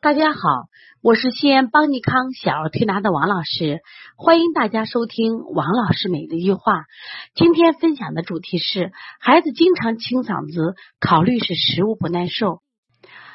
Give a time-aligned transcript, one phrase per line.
[0.00, 0.38] 大家好，
[1.02, 3.80] 我是西安邦尼康小儿推拿的王老师，
[4.16, 6.84] 欢迎大家收听王老师每日一句话。
[7.34, 12.60] 今天分享的主题是孩子经常清嗓子，考虑是食物不耐受。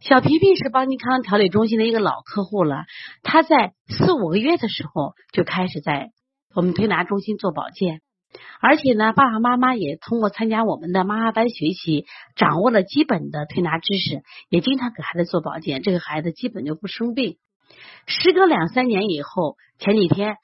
[0.00, 2.84] 小皮皮是邦尼康调理中心的一个老客户了，
[3.24, 6.12] 他在四五个月的时候就开始在
[6.54, 8.00] 我们推拿中心做保健。
[8.60, 17.36] 而且呢，爸爸妈妈也通过参加我们的妈妈班学习，掌握了基本的推拿知识，也经常给孩子做保健，这个孩子基本就不生病。
[18.06, 20.36] 时隔两三年以后，前几天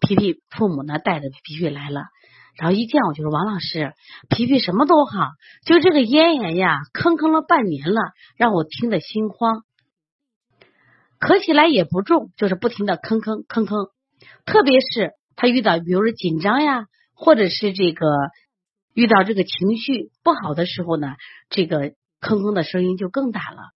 [0.00, 2.04] 皮皮父母呢带着皮皮来了，
[2.56, 3.92] 然后一见我就说：“王老师，
[4.30, 5.30] 皮皮什么都好，
[5.66, 8.00] 就这个咽炎呀，吭吭了半年了，
[8.36, 9.62] 让我听得心慌。
[11.20, 13.90] 咳起来也不重，就是不停的吭吭吭吭，
[14.44, 16.86] 特别是他遇到比如说紧张呀。”
[17.24, 18.06] 或者是这个
[18.92, 21.14] 遇到这个情绪不好的时候呢，
[21.48, 23.70] 这个吭吭的声音就更大了。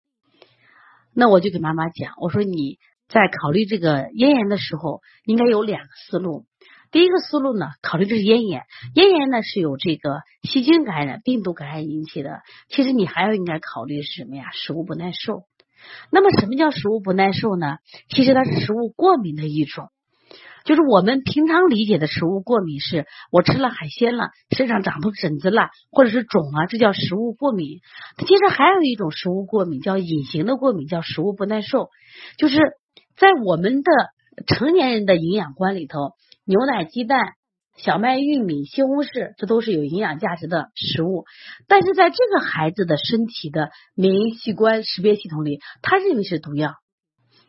[1.13, 6.45] 那我就给妈妈讲，我说你在考虑这个咽炎的时候，应该有两个思路。
[6.91, 12.41] 第一个思路呢，考虑的是咽炎，咽炎呢是有这个细菌感染、病毒感染引起的。
[12.67, 14.51] 其实你还要应该考虑是什么呀？
[14.51, 15.43] 食物不耐受。
[16.11, 17.77] 那么什么叫食物不耐受呢？
[18.09, 19.89] 其实它是食物过敏的一种。
[20.67, 27.79] 就是我们平常理解的食物过敏，是我吃了海鲜了，身上长出疹子了，或者是肿了，这叫食物过敏。
[28.17, 31.87] 其实还有一种食物过敏叫隐形的过敏，叫食物不耐受。
[32.37, 32.57] 就是
[33.15, 33.91] 在我们的
[34.45, 36.11] 成年人的营养观里头，
[36.43, 37.17] 牛奶、鸡蛋、
[37.77, 41.23] 小麦、玉米、西红柿，这都是有营养价值的食物。
[41.69, 46.73] 但是在这个孩子的身体的免疫器官识别系统里，他认为是毒药。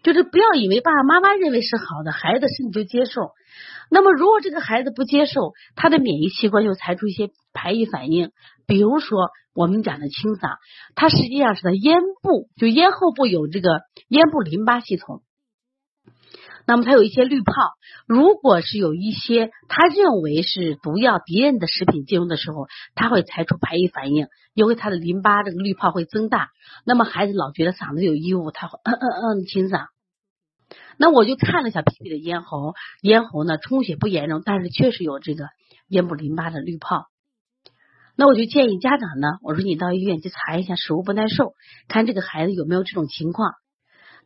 [0.02, 3.32] 就是不要以为爸爸妈妈认为是好的，孩子身体就接受。
[3.90, 8.32] 那么，如果这个孩子不接受，他的免疫器官就才出一些排异反应。
[8.66, 10.56] 比如说，我们讲的清嗓，
[10.94, 15.22] 它实际上是在咽部，就咽后部有这个咽部淋巴系统。
[16.68, 17.52] 那么，它有一些滤泡。
[18.06, 26.50] 如果是有一些他认为是毒药、敌人的食品进入的时候，他会采出排异反应，因为他的淋巴这个滤泡会增大。
[26.84, 29.86] 那么，孩子老觉得嗓子有异物，他会嗯嗯嗯清嗓。
[30.98, 35.46] 那我就看了一下皮皮的咽喉，咽喉呢充血不严重，但是确实有这个
[35.88, 37.06] 咽部淋巴的滤泡。
[38.14, 41.54] 那我就建议家长呢，我说你到医院去查一下食物不耐受，
[41.88, 43.52] 看这个孩子有没有这种情况。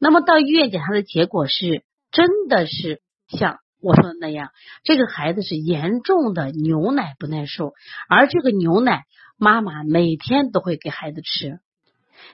[0.01, 4.51] 那么到医院检查的结果是，真的是像我说的那样，
[4.85, 7.73] 这个孩子是严重的牛奶不耐受，
[8.09, 9.03] 而这个牛奶
[9.39, 11.59] 妈妈每天都会给孩子吃，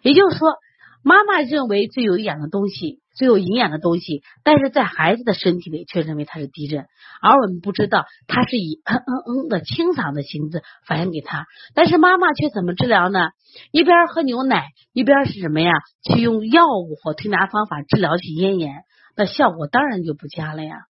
[0.03, 0.57] 也就是说，
[1.03, 3.01] 妈妈认为最有营养的东西。
[3.19, 6.87] 最有营养的东西，但是在孩子的身体里却认为它是敌人，
[7.21, 13.31] 而我们不知道它是以嗯嗯嗯的清嗓的形式反映给他，但是妈妈却怎么治疗呢？
[13.73, 15.73] 一边喝牛奶，一边是什么呀？
[16.05, 18.85] 去用药物或推拿方法治疗去咽炎，
[19.19, 20.87] 那效果当然就不佳了呀。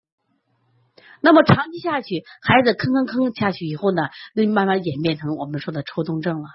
[1.21, 6.49] 那么长期下去，孩子吭吭吭下去以后呢，那慢慢演变成我们说的抽动症了，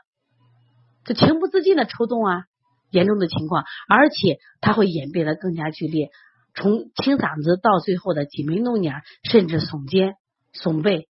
[1.05, 2.45] 这情不自禁的抽动啊。
[2.91, 6.11] 严重的情况，而且它会演变得更加剧烈，
[6.55, 10.17] 从清嗓子到最后的挤眉弄眼，甚至耸肩、
[10.53, 11.09] 耸背、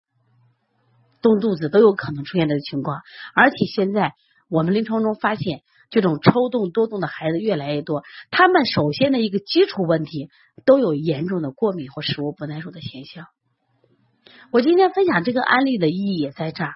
[1.22, 3.02] 动肚子都有可能出现这个情况。
[3.32, 4.14] 而且现在
[4.50, 8.02] 我们临床中发现，这种抽动多动的孩子越来越多，
[8.32, 10.30] 他们首先的一个基础问题
[10.68, 13.24] 都有严重的过敏或食物不耐受的现象。
[14.52, 16.74] 我今天分享这个案例的意义也在这儿。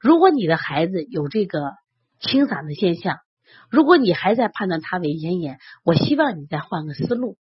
[0.00, 1.58] 如果你的孩子有这个
[2.20, 3.16] 清嗓的现象，
[3.68, 7.36] 如果你还在判断他为咽炎，我希望你再换个思路。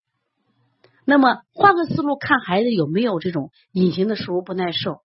[1.06, 5.01] 那么换个思路看孩子有没有这种隐形的食物不耐受。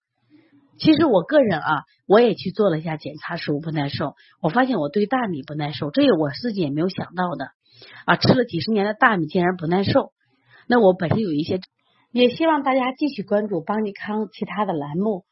[0.79, 7.51] 其实我个人啊，我也去做了一下检查，食物不耐受，我发现我对大米不耐受，这也我自己也没有想到的
[8.07, 10.13] 啊，吃了几十年的大米竟然不耐受。
[10.67, 11.61] 那我本身有一些，
[12.11, 15.25] 也希望大家继续关注邦尼康其他的栏目。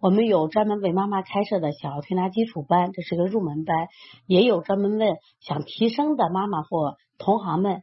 [0.00, 3.86] 我们有专门为妈妈开设的小儿推拿基础班，这是个入门班；
[4.26, 7.82] 也有专门为想提升的妈妈或同行们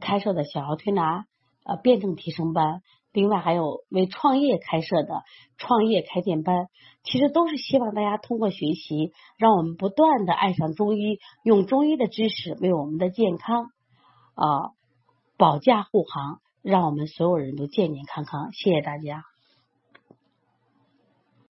[0.00, 1.26] 开设的小儿推拿
[1.64, 2.80] 呃辩证提升班。
[3.12, 5.22] 另外还有为创业开设的
[5.58, 6.66] 创业开店班。
[7.04, 13.66] 其实都是希望大家通过学习，让我们不断的爱上中医，用中医的知识为我们的健康
[14.34, 14.70] 啊
[15.42, 18.52] 保驾护航，让我们所有人都健健康康。
[18.52, 19.24] 谢谢大家。